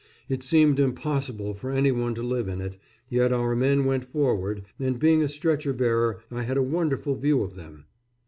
[0.27, 2.75] It seemed impossible for any one to live in it,
[3.07, 7.43] yet our men went forward, and being a stretcher bearer I had a wonderful view
[7.43, 7.85] of them.